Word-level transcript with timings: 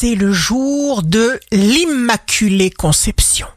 c'est 0.00 0.14
le 0.14 0.32
jour 0.32 1.02
de 1.02 1.40
l'Immaculée 1.50 2.70
Conception. 2.70 3.48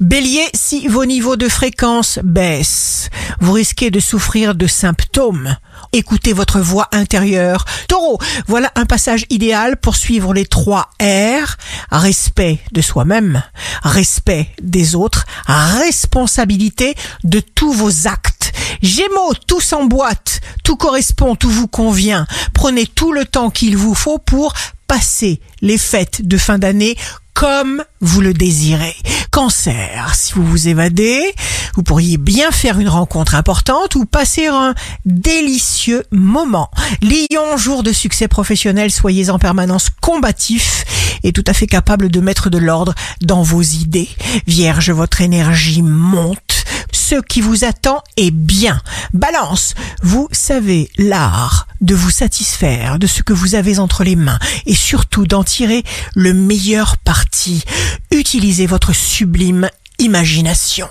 Bélier, 0.00 0.46
si 0.54 0.88
vos 0.88 1.04
niveaux 1.04 1.36
de 1.36 1.46
fréquence 1.46 2.18
baissent, 2.24 3.10
vous 3.40 3.52
risquez 3.52 3.90
de 3.90 4.00
souffrir 4.00 4.54
de 4.54 4.66
symptômes. 4.66 5.58
Écoutez 5.92 6.32
votre 6.32 6.58
voix 6.58 6.88
intérieure. 6.92 7.66
Taureau, 7.86 8.18
voilà 8.46 8.72
un 8.76 8.86
passage 8.86 9.26
idéal 9.28 9.76
pour 9.76 9.96
suivre 9.96 10.32
les 10.32 10.46
trois 10.46 10.88
R. 11.02 11.56
Respect 11.90 12.60
de 12.72 12.80
soi-même, 12.80 13.42
respect 13.82 14.48
des 14.62 14.94
autres, 14.94 15.26
responsabilité 15.46 16.94
de 17.24 17.40
tous 17.40 17.74
vos 17.74 18.08
actes. 18.08 18.54
Gémeaux, 18.80 19.34
tout 19.46 19.60
s'emboîte, 19.60 20.40
tout 20.62 20.76
correspond, 20.76 21.36
tout 21.36 21.50
vous 21.50 21.68
convient. 21.68 22.26
Prenez 22.54 22.86
tout 22.86 23.12
le 23.12 23.26
temps 23.26 23.50
qu'il 23.50 23.76
vous 23.76 23.94
faut 23.94 24.18
pour 24.18 24.54
passer 24.86 25.40
les 25.60 25.78
fêtes 25.78 26.26
de 26.26 26.36
fin 26.36 26.58
d'année 26.58 26.96
comme 27.34 27.84
vous 28.00 28.20
le 28.20 28.32
désirez. 28.32 28.94
Cancer, 29.30 30.14
si 30.14 30.32
vous 30.34 30.44
vous 30.44 30.68
évadez, 30.68 31.34
vous 31.74 31.82
pourriez 31.82 32.16
bien 32.16 32.52
faire 32.52 32.78
une 32.78 32.88
rencontre 32.88 33.34
importante 33.34 33.96
ou 33.96 34.06
passer 34.06 34.46
un 34.46 34.74
délicieux 35.04 36.04
moment. 36.12 36.70
Lion, 37.02 37.56
jour 37.56 37.82
de 37.82 37.92
succès 37.92 38.28
professionnel, 38.28 38.92
soyez 38.92 39.30
en 39.30 39.40
permanence 39.40 39.88
combatif 40.00 40.84
et 41.24 41.32
tout 41.32 41.44
à 41.48 41.52
fait 41.52 41.66
capable 41.66 42.08
de 42.08 42.20
mettre 42.20 42.50
de 42.50 42.58
l'ordre 42.58 42.94
dans 43.20 43.42
vos 43.42 43.62
idées. 43.62 44.08
Vierge, 44.46 44.90
votre 44.90 45.20
énergie 45.20 45.82
monte 45.82 46.53
ce 47.04 47.16
qui 47.16 47.42
vous 47.42 47.64
attend 47.64 48.02
est 48.16 48.30
bien. 48.30 48.80
Balance, 49.12 49.74
vous 50.02 50.26
savez 50.32 50.88
l'art 50.96 51.68
de 51.82 51.94
vous 51.94 52.08
satisfaire 52.08 52.98
de 52.98 53.06
ce 53.06 53.22
que 53.22 53.34
vous 53.34 53.54
avez 53.54 53.78
entre 53.78 54.04
les 54.04 54.16
mains 54.16 54.38
et 54.64 54.74
surtout 54.74 55.26
d'en 55.26 55.44
tirer 55.44 55.84
le 56.14 56.32
meilleur 56.32 56.96
parti. 56.96 57.62
Utilisez 58.10 58.64
votre 58.64 58.94
sublime 58.94 59.68
imagination. 59.98 60.88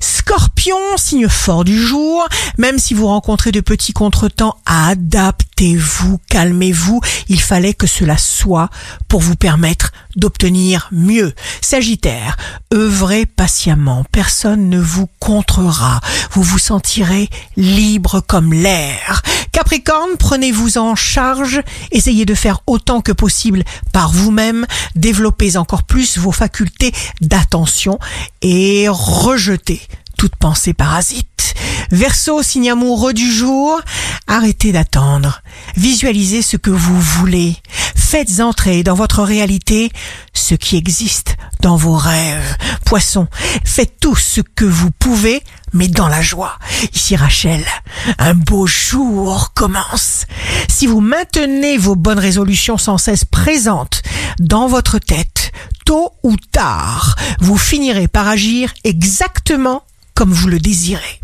Scorpion, 0.00 0.76
signe 0.96 1.28
fort 1.28 1.64
du 1.64 1.76
jour, 1.76 2.28
même 2.56 2.78
si 2.78 2.94
vous 2.94 3.08
rencontrez 3.08 3.50
de 3.50 3.60
petits 3.60 3.92
contretemps, 3.92 4.58
adaptez-vous, 4.64 6.20
calmez-vous, 6.28 7.00
il 7.28 7.40
fallait 7.40 7.74
que 7.74 7.88
cela 7.88 8.16
soit 8.16 8.70
pour 9.08 9.20
vous 9.20 9.36
permettre 9.36 9.87
d'obtenir 10.18 10.88
mieux. 10.92 11.32
Sagittaire, 11.62 12.36
œuvrez 12.74 13.24
patiemment, 13.24 14.04
personne 14.12 14.68
ne 14.68 14.80
vous 14.80 15.08
contrera, 15.20 16.00
vous 16.32 16.42
vous 16.42 16.58
sentirez 16.58 17.30
libre 17.56 18.20
comme 18.20 18.52
l'air. 18.52 19.22
Capricorne, 19.52 20.16
prenez-vous 20.18 20.78
en 20.78 20.94
charge, 20.94 21.62
essayez 21.90 22.26
de 22.26 22.34
faire 22.34 22.60
autant 22.66 23.00
que 23.00 23.12
possible 23.12 23.64
par 23.92 24.12
vous-même, 24.12 24.66
développez 24.94 25.56
encore 25.56 25.84
plus 25.84 26.18
vos 26.18 26.32
facultés 26.32 26.92
d'attention 27.20 27.98
et 28.42 28.86
rejetez 28.88 29.80
toute 30.18 30.36
pensée 30.36 30.74
parasite. 30.74 31.54
Verseau, 31.90 32.42
signe 32.42 32.70
amoureux 32.70 33.14
du 33.14 33.32
jour, 33.32 33.80
arrêtez 34.26 34.72
d'attendre. 34.72 35.42
Visualisez 35.76 36.42
ce 36.42 36.56
que 36.56 36.70
vous 36.70 37.00
voulez. 37.00 37.56
Faites 38.10 38.40
entrer 38.40 38.82
dans 38.82 38.94
votre 38.94 39.22
réalité 39.22 39.92
ce 40.32 40.54
qui 40.54 40.78
existe 40.78 41.36
dans 41.60 41.76
vos 41.76 41.94
rêves. 41.94 42.56
Poisson, 42.86 43.28
faites 43.66 44.00
tout 44.00 44.16
ce 44.16 44.40
que 44.40 44.64
vous 44.64 44.90
pouvez, 44.90 45.42
mais 45.74 45.88
dans 45.88 46.08
la 46.08 46.22
joie. 46.22 46.58
Ici 46.94 47.16
Rachel, 47.16 47.62
un 48.18 48.32
beau 48.32 48.66
jour 48.66 49.52
commence. 49.52 50.24
Si 50.68 50.86
vous 50.86 51.02
maintenez 51.02 51.76
vos 51.76 51.96
bonnes 51.96 52.18
résolutions 52.18 52.78
sans 52.78 52.96
cesse 52.96 53.26
présentes 53.26 54.00
dans 54.38 54.68
votre 54.68 54.98
tête, 54.98 55.52
tôt 55.84 56.12
ou 56.22 56.34
tard, 56.50 57.14
vous 57.40 57.58
finirez 57.58 58.08
par 58.08 58.26
agir 58.26 58.72
exactement 58.84 59.82
comme 60.14 60.32
vous 60.32 60.48
le 60.48 60.60
désirez. 60.60 61.20